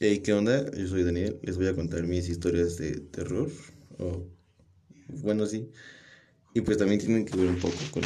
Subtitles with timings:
[0.00, 0.70] Hey, ¿qué onda?
[0.76, 1.40] Yo soy Daniel.
[1.42, 3.50] Les voy a contar mis historias de terror.
[5.08, 5.72] Bueno, sí.
[6.54, 8.02] Y pues también tienen que ver un poco con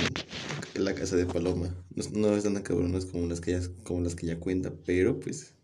[0.82, 1.68] la casa de Paloma.
[1.94, 5.20] No, no están tan cabronas como las que ya, como las que ya cuenta, pero
[5.20, 5.54] pues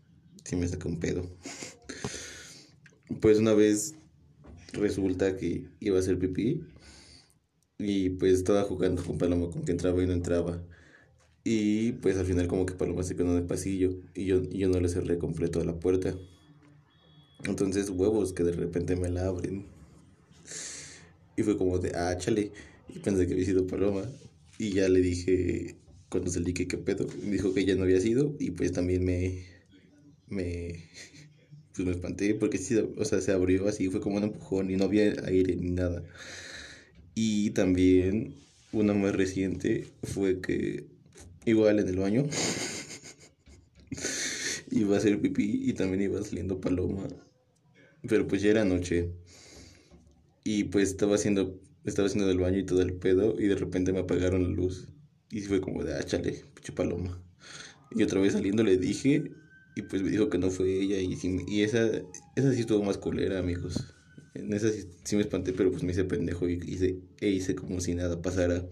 [0.43, 1.35] sí me saca un pedo.
[3.21, 3.95] Pues una vez
[4.73, 6.61] resulta que iba a hacer pipí
[7.79, 10.63] y pues estaba jugando con Paloma con que entraba y no entraba.
[11.43, 14.59] Y pues al final como que Paloma se quedó en el pasillo y yo, y
[14.59, 16.15] yo no le cerré completo la puerta.
[17.45, 19.65] Entonces huevos que de repente me la abren.
[21.37, 22.51] Y fue como de, ah, chale.
[22.93, 24.03] Y pensé que había sido Paloma.
[24.57, 25.77] Y ya le dije,
[26.09, 27.07] cuando salí que qué pedo.
[27.23, 28.35] Dijo que ya no había sido.
[28.39, 29.45] Y pues también me,
[30.27, 30.83] me,
[31.75, 34.75] pues me espanté porque sí, o sea, se abrió así, fue como un empujón y
[34.75, 36.03] no había aire ni nada.
[37.15, 38.35] Y también
[38.71, 40.85] una más reciente fue que
[41.49, 42.23] igual en el baño
[44.71, 47.07] iba a hacer pipí y también iba saliendo paloma.
[48.07, 49.11] Pero pues ya era noche.
[50.43, 53.91] Y pues estaba haciendo, estaba haciendo del baño y todo el pedo y de repente
[53.91, 54.87] me apagaron la luz.
[55.31, 57.21] Y fue como de, ah, chale, pinche paloma.
[57.91, 59.31] Y otra vez saliendo le dije
[59.75, 61.87] y pues me dijo que no fue ella y, y esa,
[62.35, 63.93] esa sí estuvo más culera, amigos.
[64.33, 64.69] En esa
[65.03, 68.21] sí, me espanté, pero pues me hice pendejo y hice, e hice como si nada
[68.21, 68.65] pasara.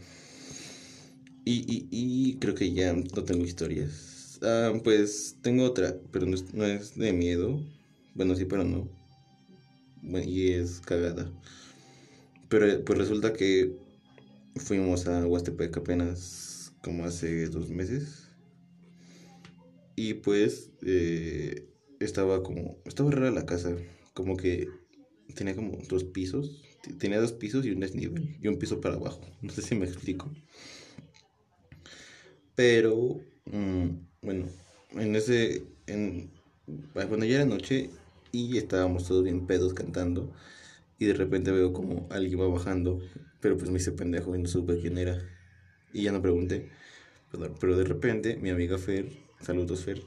[1.49, 4.37] Y, y, creo que ya no tengo historias.
[4.41, 7.63] Ah, pues tengo otra, pero no es, no es de miedo.
[8.15, 8.89] Bueno, sí, pero no.
[10.03, 11.31] y es cagada.
[12.49, 13.77] Pero pues resulta que
[14.57, 18.27] fuimos a Huastepec apenas como hace dos meses.
[19.95, 21.65] Y pues eh,
[22.01, 23.73] estaba como, estaba rara la casa,
[24.13, 24.67] como que
[25.33, 26.61] tenía como dos pisos,
[26.99, 29.85] tenía dos pisos y un desnivel, y un piso para abajo, no sé si me
[29.85, 30.29] explico.
[32.57, 33.87] Pero, mm,
[34.23, 34.47] bueno,
[34.93, 36.31] en ese, en,
[36.95, 37.91] bueno, ya era noche
[38.31, 40.33] y estábamos todos bien pedos cantando
[40.97, 42.99] y de repente veo como alguien va bajando,
[43.41, 45.21] pero pues me hice pendejo y no supe quién era.
[45.93, 46.69] Y ya no pregunté.
[47.59, 50.01] pero de repente mi amiga Fer saludos Fer,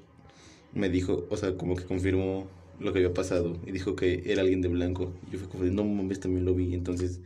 [0.75, 2.49] me dijo, o sea, como que confirmó
[2.81, 5.15] lo que había pasado y dijo que era alguien de blanco.
[5.31, 6.75] Yo fui como no mames, también lo vi.
[6.75, 7.21] Entonces,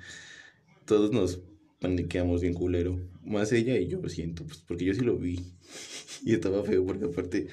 [0.86, 1.40] todos nos
[1.84, 2.98] paniqueamos bien culero.
[3.24, 5.38] Más ella y yo lo siento, pues porque yo sí lo vi.
[6.24, 7.48] y estaba feo porque aparte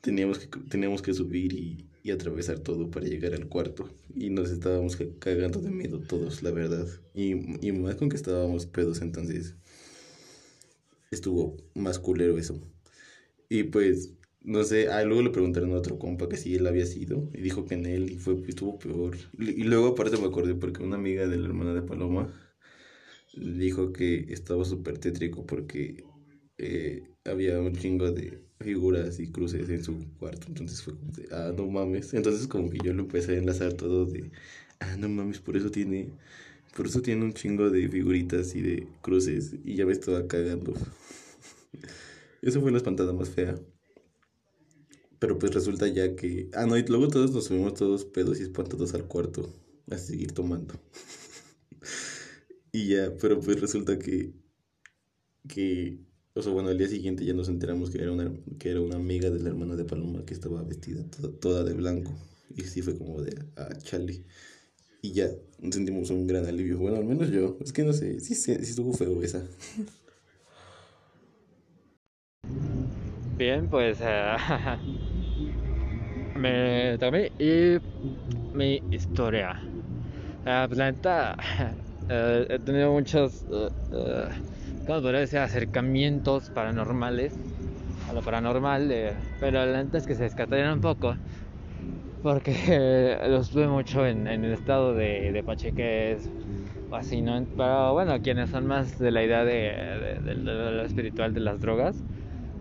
[0.00, 3.88] teníamos que, teníamos que subir y, y atravesar todo para llegar al cuarto.
[4.14, 6.88] Y nos estábamos cagando de miedo todos, la verdad.
[7.14, 9.54] Y, y más con que estábamos pedos, entonces
[11.12, 12.60] estuvo más culero eso.
[13.48, 16.86] Y pues, no sé, ah, luego le preguntaron a otro compa que si él había
[16.86, 19.16] sido y dijo que en él y fue, estuvo peor.
[19.38, 22.32] Y luego aparte me acordé porque una amiga de la hermana de Paloma
[23.40, 26.04] dijo que estaba súper tétrico porque
[26.58, 30.46] eh, había un chingo de figuras y cruces en su cuarto.
[30.48, 32.14] Entonces fue como de, ah, no mames.
[32.14, 34.30] Entonces como que yo lo empecé a enlazar todo de,
[34.80, 36.10] ah, no mames, por eso tiene,
[36.76, 40.74] por eso tiene un chingo de figuritas y de cruces y ya me estaba cagando.
[42.42, 43.58] Eso fue la espantada más fea.
[45.18, 46.48] Pero pues resulta ya que.
[46.54, 49.52] Ah, no, y luego todos nos subimos todos pedos y espantados al cuarto
[49.90, 50.74] a seguir tomando.
[52.72, 54.32] y ya, pero pues resulta que.
[55.48, 55.98] Que.
[56.34, 58.96] O sea, bueno, al día siguiente ya nos enteramos que era una, que era una
[58.96, 61.04] amiga de la hermana de Paloma que estaba vestida
[61.40, 62.12] toda, de blanco.
[62.56, 63.36] Y sí fue como de.
[63.56, 64.22] Ah, chale.
[65.02, 65.28] Y ya
[65.70, 66.78] sentimos un gran alivio.
[66.78, 67.56] Bueno, al menos yo.
[67.60, 69.44] Es que no sé, sí, sí, sí estuvo feo esa.
[73.36, 74.36] Bien, pues eh,
[76.36, 77.78] me tomé y
[78.54, 79.60] mi historia.
[80.42, 81.36] Uh, pues la neta,
[82.08, 83.68] eh, he tenido muchos, uh,
[84.86, 85.38] ¿cómo podría decir?
[85.38, 87.34] Acercamientos paranormales
[88.08, 88.92] a lo paranormal,
[89.40, 91.14] pero la neta es que se descartaron un poco
[92.22, 96.30] porque los tuve mucho en, el estado de, de pacheques
[96.90, 97.46] o así, ¿no?
[97.56, 102.04] Pero bueno, quienes son más de la idea de, de lo espiritual de las drogas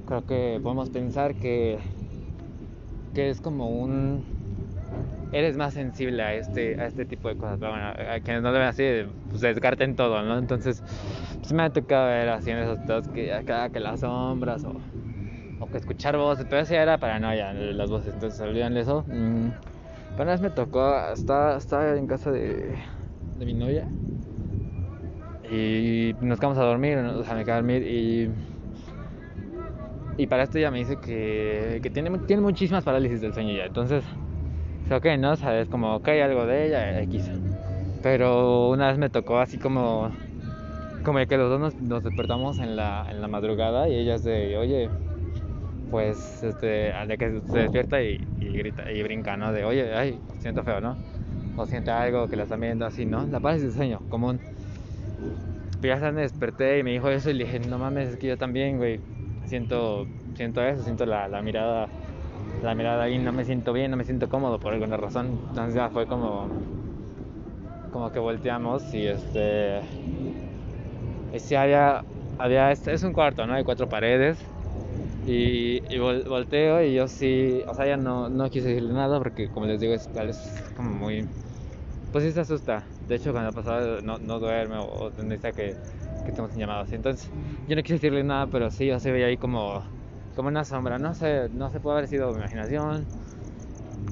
[0.08, 1.80] creo que podemos pensar que,
[3.14, 4.37] que es como un
[5.32, 7.58] eres más sensible a este, a este tipo de cosas.
[7.60, 8.84] Pero bueno, a quienes no lo ven así,
[9.30, 10.38] pues descarten todo, ¿no?
[10.38, 10.82] Entonces,
[11.40, 14.80] pues me ha tocado ver así en esos dos que acá que las sombras o,
[15.60, 19.04] o que escuchar voces, pero eso ya era paranoia, las voces, entonces olvidan de eso.
[19.08, 19.50] Mm.
[20.12, 22.76] Pero una vez me tocó, estaba, estaba en casa de,
[23.36, 23.88] de mi novia
[25.50, 28.30] y nos quedamos a dormir, o sea, me quedé a dormir y
[30.18, 33.66] y para esto ya me dice que, que tiene, tiene muchísimas parálisis del sueño ya.
[33.66, 34.04] Entonces,
[34.90, 35.36] ok, ¿no?
[35.36, 37.30] Sabes, como, ok, algo de ella, X.
[38.02, 40.14] Pero una vez me tocó así como,
[41.04, 44.58] como que los dos nos, despertamos en la, en la madrugada y ella es de,
[44.58, 44.90] oye,
[45.90, 49.52] pues este, de que se despierta y, grita y brinca, ¿no?
[49.54, 50.98] De oye, ay, siento feo, ¿no?
[51.56, 53.26] O siente algo que la están viendo así, ¿no?
[53.28, 54.40] La parálisis de sueño, común.
[55.80, 58.28] Pero ya me desperté y me dijo eso y le dije, no mames, es que
[58.28, 59.00] yo también, güey,
[59.46, 61.88] siento, siento eso, siento la, la mirada,
[62.68, 65.28] la mirada ahí, no me siento bien, no me siento cómodo por alguna razón.
[65.50, 66.50] Entonces ya fue como,
[67.94, 69.80] como que volteamos y este,
[71.34, 72.04] y sí había,
[72.38, 73.54] había, este, es un cuarto, ¿no?
[73.54, 74.38] Hay cuatro paredes
[75.26, 79.66] y, volteo y yo sí, o sea, ya no, no quise decirle nada porque como
[79.66, 81.26] les digo, es, es como muy...
[82.12, 82.84] Pues sí se asusta.
[83.08, 85.76] De hecho, cuando ha pasado no, no duerme o, necesita que,
[86.26, 86.92] que estemos en llamadas.
[86.92, 87.30] Entonces,
[87.68, 89.84] yo no quise decirle nada, pero sí, yo se veía ahí como,
[90.38, 91.00] como una sombra.
[91.00, 93.06] No sé, no sé, puede haber sido mi imaginación.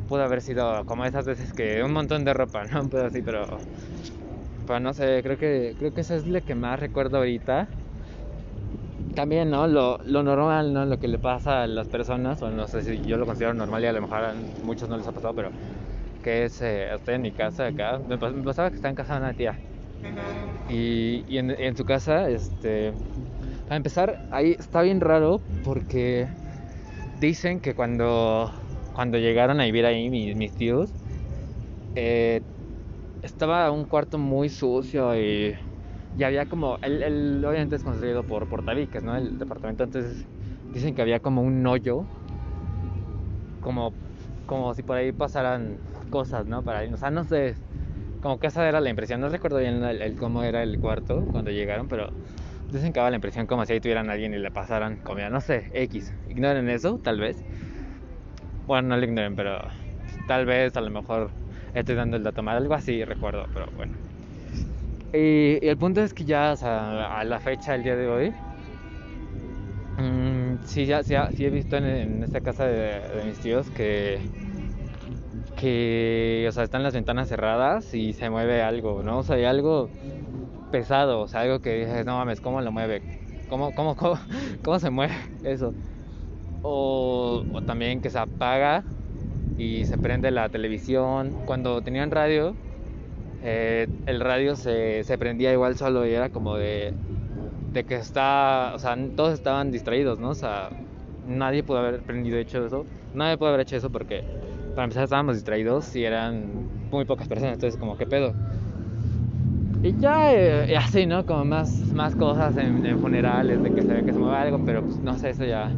[0.09, 2.89] Pudo haber sido como esas veces que un montón de ropa, ¿no?
[2.89, 3.45] Pero así, pero...
[4.67, 7.67] Pero no sé, creo que, creo que eso es lo que más recuerdo ahorita
[9.13, 9.67] también, ¿no?
[9.67, 10.85] Lo, lo, normal, ¿no?
[10.85, 13.83] Lo que le pasa a las personas, o no sé si yo lo considero normal
[13.83, 14.33] y a lo mejor a
[14.63, 15.51] muchos no les ha pasado, pero
[16.23, 19.19] que es, eh, estoy en mi casa acá, me, pasaba que está en casa de
[19.19, 19.57] una tía.
[20.69, 22.93] Y, y en, en, su casa, este,
[23.67, 26.27] a empezar, ahí está bien raro porque
[27.19, 28.51] dicen que cuando,
[28.93, 30.91] cuando llegaron a vivir ahí mis, mis tíos,
[31.95, 32.41] eh,
[33.21, 35.55] estaba un cuarto muy sucio y
[36.17, 39.17] y había como, el, obviamente es construido por, por tabiques, ¿no?
[39.17, 40.25] El departamento, entonces
[40.73, 42.05] dicen que había como un hoyo,
[43.59, 43.93] como,
[44.45, 45.77] como si por ahí pasaran
[46.09, 46.63] cosas, ¿no?
[46.63, 47.55] Para, o sea, no sé,
[48.21, 51.51] como que esa era la impresión, no recuerdo bien el, cómo era el cuarto cuando
[51.51, 52.09] llegaron, pero
[52.69, 55.69] daba la impresión como si ahí tuvieran a alguien y le pasaran comida, no sé,
[55.73, 57.43] X, ignoren eso, tal vez.
[58.65, 59.59] Bueno, no lo ignoren, pero
[60.27, 61.31] tal vez a lo mejor
[61.73, 63.93] estoy dando el dato mal, algo así recuerdo, pero bueno.
[65.13, 68.35] Y, el punto es que ya a la fecha, el día de hoy,
[69.97, 74.19] mmm, sí, ya, sí, he visto en, esta casa de, mis tíos que,
[75.55, 79.19] que, o sea, están las ventanas cerradas y se mueve algo, ¿no?
[79.19, 79.89] O sea, hay algo
[80.69, 83.03] pesado, o sea, algo que dices, no mames, ¿cómo lo mueve?
[83.47, 83.95] ¿Cómo, cómo,
[84.63, 85.73] cómo, se mueve eso?
[86.61, 88.85] O, o también que se apaga
[89.57, 91.37] y se prende la televisión.
[91.45, 92.55] Cuando tenían radio,
[93.41, 96.93] eh, el radio se, se, prendía igual solo y era como de,
[97.73, 100.29] de que está, o sea, todos estaban distraídos, ¿no?
[100.31, 100.69] O sea,
[101.23, 104.21] nadie pudo haber prendido hecho eso, nadie pudo haber hecho eso porque
[104.73, 108.33] para empezar estábamos distraídos y eran muy pocas personas, entonces como, ¿qué pedo?
[109.85, 111.23] Y ya, eh, así, ¿no?
[111.27, 114.81] Como más, más cosas en, funerales, de que se ve que se mueve algo, pero
[114.81, 115.69] pues no sé, eso ya,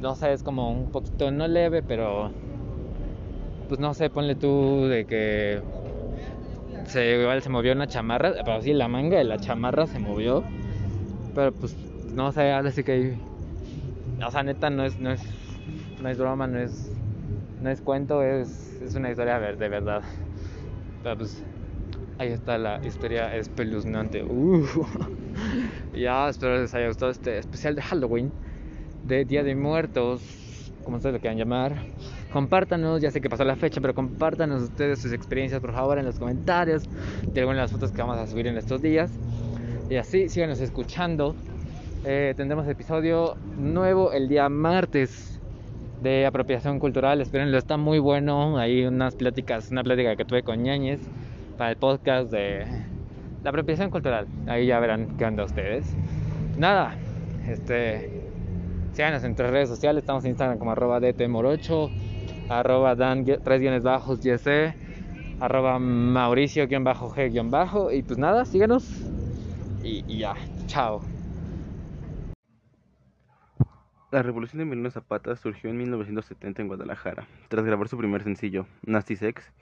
[0.00, 2.30] no sé, es como un poquito, no leve, pero
[3.68, 5.60] pues no sé, ponle tú de que
[6.86, 10.44] se, igual se movió una chamarra, pero sí, la manga de la chamarra se movió.
[11.34, 11.76] Pero pues,
[12.14, 13.18] no sé, ahora sí que.
[14.24, 15.22] O sea, neta, no es, no es,
[16.00, 16.92] no es broma, no es,
[17.60, 20.02] no es cuento, es, es una historia de verdad.
[21.02, 21.44] Pero pues,
[22.18, 24.24] ahí está la historia espeluznante.
[24.24, 24.66] Uh.
[25.96, 28.32] ya, espero les haya gustado este especial de Halloween,
[29.04, 31.76] de Día de Muertos, como ustedes lo quieran llamar.
[32.32, 36.04] Compártanos, ya sé que pasó la fecha, pero compártanos ustedes sus experiencias por favor en
[36.04, 36.82] los comentarios
[37.32, 39.10] de algunas de las fotos que vamos a subir en estos días.
[39.88, 41.34] Y así, síganos escuchando.
[42.04, 45.40] Eh, tendremos episodio nuevo el día martes
[46.02, 47.20] de apropiación cultural.
[47.20, 48.58] Espérenlo, está muy bueno.
[48.58, 51.00] Hay unas pláticas, una plática que tuve con Ñañez
[51.58, 52.64] para el podcast de
[53.42, 54.26] la apropiación cultural.
[54.46, 55.94] Ahí ya verán qué onda ustedes.
[56.56, 56.94] Nada,
[57.46, 58.22] este,
[58.94, 60.02] síganos en tres redes sociales.
[60.02, 61.90] Estamos en Instagram como arroba dtmorocho
[62.48, 64.74] arroba dan tres guiones yc,
[65.40, 68.88] arroba mauricio guion bajo y pues nada, síganos
[69.82, 70.34] y, y ya,
[70.66, 71.02] chao.
[74.10, 78.66] La revolución de Emiliano Zapata surgió en 1970 en Guadalajara, tras grabar su primer sencillo,
[78.86, 79.52] Nasty Sex,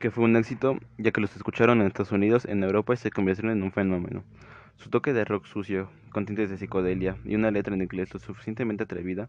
[0.00, 3.10] que fue un éxito ya que los escucharon en Estados Unidos, en Europa y se
[3.10, 4.24] convirtieron en un fenómeno.
[4.76, 8.18] Su toque de rock sucio, con tintes de psicodelia y una letra en inglés lo
[8.18, 9.28] suficientemente atrevida,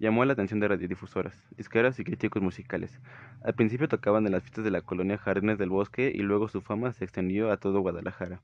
[0.00, 2.98] llamó la atención de radiodifusoras, disqueras y críticos musicales.
[3.44, 6.62] Al principio tocaban en las fiestas de la colonia Jardines del Bosque y luego su
[6.62, 8.40] fama se extendió a todo Guadalajara.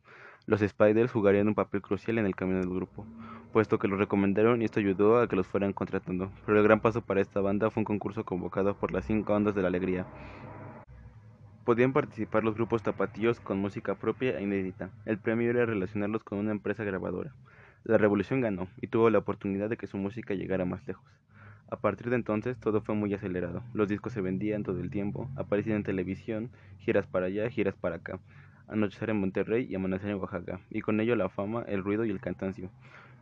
[0.46, 3.04] Los Spiders jugarían un papel crucial en el camino del grupo,
[3.52, 6.30] puesto que los recomendaron y esto ayudó a que los fueran contratando.
[6.46, 9.56] Pero el gran paso para esta banda fue un concurso convocado por las cinco ondas
[9.56, 10.06] de la alegría,
[11.64, 14.90] Podían participar los grupos tapatíos con música propia e inédita.
[15.06, 17.32] El premio era relacionarlos con una empresa grabadora.
[17.84, 21.06] La revolución ganó y tuvo la oportunidad de que su música llegara más lejos.
[21.70, 23.62] A partir de entonces todo fue muy acelerado.
[23.72, 27.96] Los discos se vendían todo el tiempo, aparecían en televisión, giras para allá, giras para
[27.96, 28.20] acá.
[28.68, 32.10] anochecer en Monterrey y amanecer en Oaxaca, y con ello la fama, el ruido y
[32.10, 32.70] el cansancio.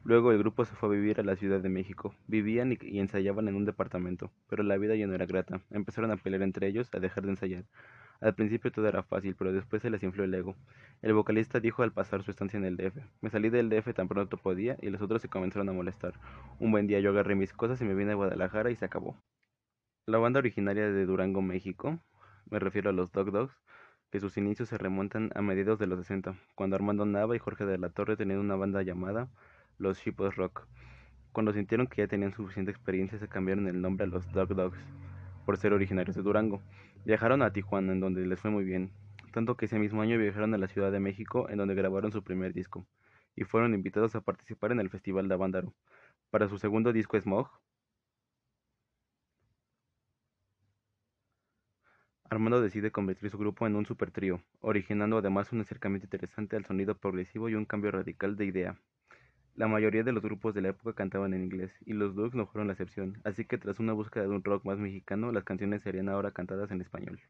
[0.05, 2.13] Luego el grupo se fue a vivir a la Ciudad de México.
[2.27, 5.61] Vivían y, ensayaban en un departamento, pero la vida ya no era grata.
[5.71, 7.65] Empezaron a pelear entre ellos, a dejar de ensayar.
[8.23, 10.55] Al principio todo era fácil, pero después se les infló el ego.
[11.03, 14.07] El vocalista dijo al pasar su estancia en el DF, me salí del DF tan
[14.07, 16.15] pronto podía y los otros se comenzaron a molestar.
[16.61, 19.17] Un buen día yo agarré mis cosas y me vine a Guadalajara y se acabó.
[20.07, 21.99] La banda originaria de Durango, México,
[22.49, 23.61] me refiero a los Dog Dogs,
[24.13, 27.65] que sus inicios se remontan a mediados de los 60, cuando Armando Nava y Jorge
[27.65, 29.31] de la Torre tenían una banda llamada
[29.79, 30.69] los Shipos Rock.
[31.33, 34.79] Cuando sintieron que ya tenían suficiente experiencia, se cambiaron el nombre a los Dog Dogs,
[35.45, 36.63] por ser originarios de Durango.
[37.05, 38.93] Viajaron a Tijuana, en donde les fue muy bien,
[39.33, 42.23] tanto que ese mismo año viajaron a la Ciudad de México, en donde grabaron su
[42.23, 42.87] primer disco,
[43.35, 45.75] y fueron invitados a participar en el Festival de Avándaro.
[46.31, 47.51] Para su segundo disco Smog,
[52.33, 56.65] Armando decide convertir su grupo en un super trío, originando además un acercamiento interesante al
[56.65, 58.81] sonido progresivo y un cambio radical de idea.
[59.55, 62.47] La mayoría de los grupos de la época cantaban en inglés, y los Dogs no
[62.47, 65.83] fueron la excepción, así que tras una búsqueda de un rock más mexicano, las canciones
[65.83, 67.21] serían ahora cantadas en español.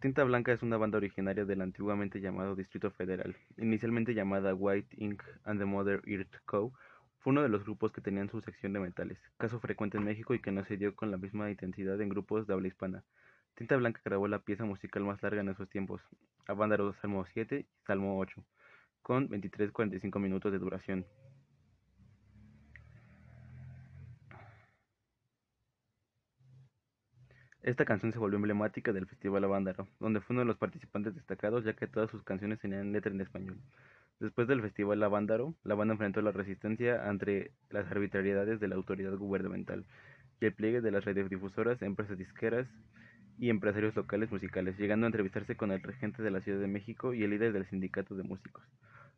[0.00, 5.24] Tinta Blanca es una banda originaria del antiguamente llamado Distrito Federal, inicialmente llamada White Ink
[5.42, 6.72] and the Mother Earth Co.,
[7.18, 10.34] fue uno de los grupos que tenían su sección de metales, caso frecuente en México
[10.34, 13.02] y que no se dio con la misma intensidad en grupos de habla hispana.
[13.56, 16.00] Tinta Blanca grabó la pieza musical más larga en esos tiempos,
[16.46, 18.44] Avándaro Salmo 7 y Salmo 8
[19.06, 21.06] con 23-45 minutos de duración.
[27.62, 31.62] Esta canción se volvió emblemática del Festival Avándaro, donde fue uno de los participantes destacados
[31.62, 33.60] ya que todas sus canciones tenían letra en español.
[34.18, 39.16] Después del Festival Avándaro, la banda enfrentó la resistencia ante las arbitrariedades de la autoridad
[39.16, 39.84] gubernamental
[40.40, 42.66] y el pliegue de las radiodifusoras, empresas disqueras
[43.38, 47.14] y empresarios locales musicales, llegando a entrevistarse con el regente de la Ciudad de México
[47.14, 48.64] y el líder del sindicato de músicos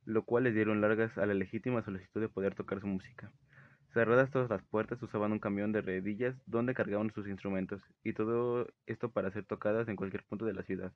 [0.08, 3.30] lo cual les dieron largas a la legítima solicitud de poder tocar su música.
[3.92, 8.66] Cerradas todas las puertas usaban un camión de redillas donde cargaban sus instrumentos, y todo
[8.86, 10.94] esto para ser tocadas en cualquier punto de la ciudad.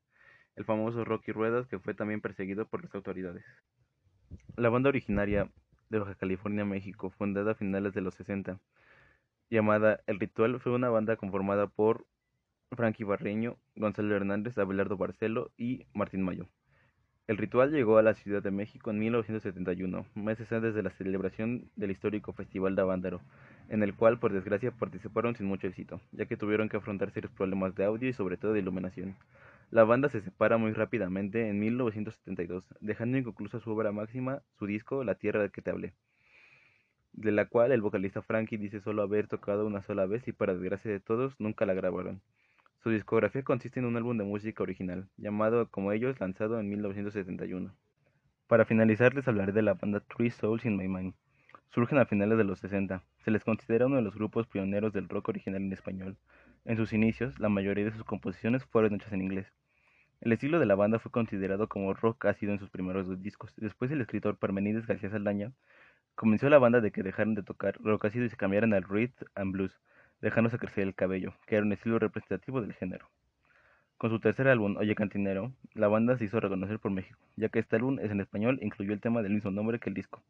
[0.56, 3.44] El famoso Rocky Ruedas que fue también perseguido por las autoridades.
[4.56, 5.50] La banda originaria
[5.90, 8.60] de Baja California, México, fundada a finales de los 60,
[9.50, 12.06] llamada El Ritual, fue una banda conformada por
[12.70, 16.48] Frankie Barreño, Gonzalo Hernández, Abelardo Barcelo y Martín Mayo.
[17.32, 21.70] El ritual llegó a la Ciudad de México en 1971, meses antes de la celebración
[21.76, 23.22] del histórico Festival de Avándaro,
[23.70, 27.32] en el cual por desgracia participaron sin mucho éxito, ya que tuvieron que afrontar serios
[27.32, 29.16] problemas de audio y sobre todo de iluminación.
[29.70, 35.02] La banda se separa muy rápidamente en 1972, dejando inconclusa su obra máxima, su disco
[35.02, 35.94] La Tierra de que te hablé,
[37.14, 40.52] de la cual el vocalista Frankie dice solo haber tocado una sola vez y para
[40.52, 42.20] desgracia de todos nunca la grabaron.
[42.82, 47.72] Su discografía consiste en un álbum de música original, llamado como ellos, lanzado en 1971.
[48.48, 51.14] Para finalizar les hablaré de la banda Three Souls in My Mind.
[51.70, 53.04] Surgen a finales de los 60.
[53.24, 56.16] Se les considera uno de los grupos pioneros del rock original en español.
[56.64, 59.46] En sus inicios, la mayoría de sus composiciones fueron hechas en inglés.
[60.20, 63.54] El estilo de la banda fue considerado como rock ácido en sus primeros dos discos.
[63.58, 65.52] Después el escritor Parmenides García Saldaña
[66.16, 68.82] convenció a la banda de que dejaran de tocar rock ácido y se cambiaran al
[68.82, 69.80] rhythm and blues
[70.22, 73.10] dejándose crecer el cabello, que era un estilo representativo del género.
[73.98, 77.58] Con su tercer álbum, Oye Cantinero, la banda se hizo reconocer por México, ya que
[77.58, 80.22] este álbum es en español e incluyó el tema del mismo nombre que el disco.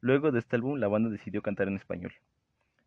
[0.00, 2.12] Luego de este álbum, la banda decidió cantar en español.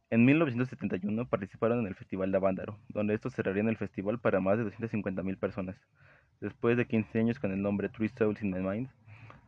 [0.09, 4.57] En 1971 participaron en el Festival de Avándaro, donde estos cerrarían el festival para más
[4.57, 5.77] de 250.000 personas.
[6.41, 8.89] Después de 15 años con el nombre Three Souls in My Mind,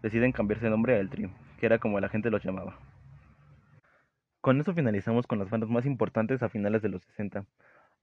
[0.01, 2.77] deciden cambiarse de nombre a El Trio, que era como la gente los llamaba.
[4.43, 7.45] Con eso finalizamos con las bandas más importantes a finales de los 60.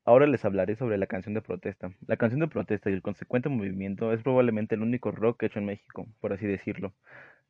[0.07, 1.91] Ahora les hablaré sobre la canción de protesta.
[2.07, 5.67] La canción de protesta y el consecuente movimiento es probablemente el único rock hecho en
[5.67, 6.95] México, por así decirlo,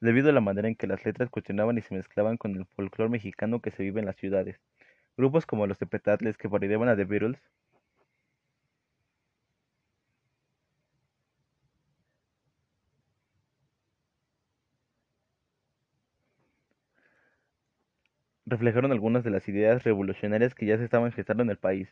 [0.01, 3.13] debido a la manera en que las letras cuestionaban y se mezclaban con el folclore
[3.13, 4.59] mexicano que se vive en las ciudades.
[5.17, 7.41] Grupos como los de Petatles que parodiaban a The Beatles
[18.51, 21.89] reflejaron algunas de las ideas revolucionarias que ya se estaban gestando en el país.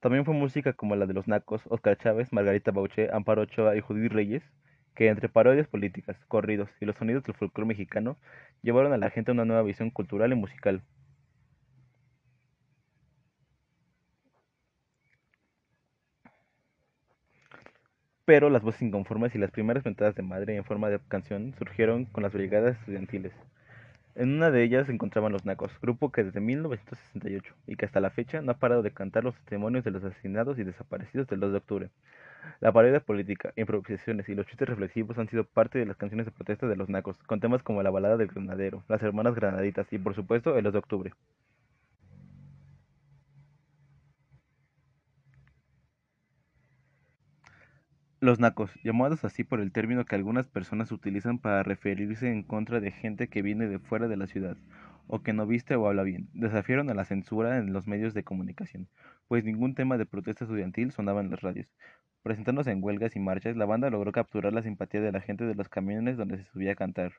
[0.00, 3.80] También fue música como la de los Nacos, Oscar Chávez, Margarita Bauché, Amparo Ochoa y
[3.80, 4.42] Judith Reyes,
[4.94, 8.18] que entre parodias políticas, corridos y los sonidos del folclore mexicano
[8.62, 10.82] llevaron a la gente a una nueva visión cultural y musical.
[18.24, 22.06] Pero las voces inconformes y las primeras mentadas de madre en forma de canción surgieron
[22.06, 23.32] con las brigadas estudiantiles.
[24.14, 27.98] En una de ellas se encontraban los Nacos, grupo que desde 1968 y que hasta
[27.98, 31.40] la fecha no ha parado de cantar los testimonios de los asesinados y desaparecidos del
[31.40, 31.90] 2 de octubre.
[32.60, 36.32] La parodia política, improvisaciones y los chistes reflexivos han sido parte de las canciones de
[36.32, 39.98] protesta de los nacos, con temas como la balada del granadero, las hermanas granaditas y
[39.98, 41.12] por supuesto el 2 de octubre.
[48.22, 52.78] Los nacos, llamados así por el término que algunas personas utilizan para referirse en contra
[52.78, 54.56] de gente que viene de fuera de la ciudad,
[55.08, 58.22] o que no viste o habla bien, desafiaron a la censura en los medios de
[58.22, 58.88] comunicación,
[59.26, 61.66] pues ningún tema de protesta estudiantil sonaba en las radios.
[62.22, 65.56] Presentándose en huelgas y marchas, la banda logró capturar la simpatía de la gente de
[65.56, 67.14] los camiones donde se subía a cantar.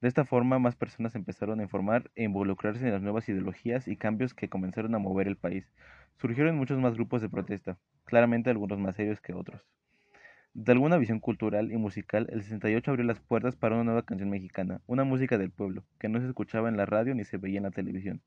[0.00, 3.96] De esta forma, más personas empezaron a informar e involucrarse en las nuevas ideologías y
[3.98, 5.70] cambios que comenzaron a mover el país.
[6.16, 9.62] Surgieron muchos más grupos de protesta, claramente algunos más serios que otros.
[10.54, 14.30] De alguna visión cultural y musical, el 68 abrió las puertas para una nueva canción
[14.30, 17.58] mexicana, una música del pueblo, que no se escuchaba en la radio ni se veía
[17.58, 18.20] en la televisión.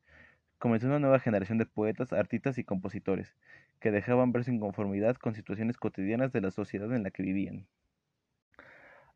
[0.58, 3.36] Comenzó una nueva generación de poetas, artistas y compositores,
[3.82, 7.68] que dejaban ver su inconformidad con situaciones cotidianas de la sociedad en la que vivían.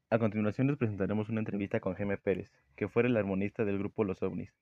[0.09, 4.03] A continuación les presentaremos una entrevista con Jaime Pérez, que fue el armonista del grupo
[4.03, 4.53] Los OVNIs,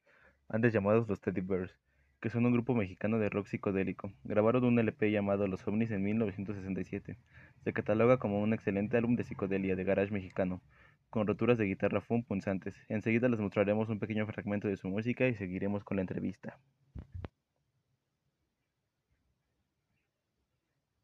[0.50, 1.76] antes llamados los Teddy Bears,
[2.22, 4.12] que son un grupo mexicano de rock psicodélico.
[4.24, 7.18] Grabaron un LP llamado Los OVNIs en 1967.
[7.64, 10.62] Se cataloga como un excelente álbum de psicodelia de garage mexicano,
[11.10, 12.76] con roturas de guitarra funk punzantes.
[12.90, 16.58] Enseguida les mostraremos un pequeño fragmento de su música y seguiremos con la entrevista.